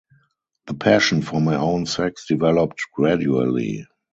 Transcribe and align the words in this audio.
The 0.65 0.73
passion 0.73 1.21
for 1.21 1.39
my 1.39 1.55
own 1.55 1.85
sex 1.85 2.25
developed 2.25 2.81
gradually. 2.95 3.85